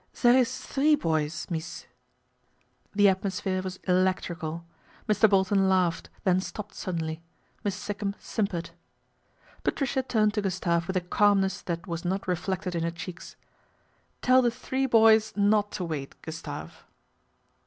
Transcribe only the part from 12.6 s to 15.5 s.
in her cheeks.' Tell the three boys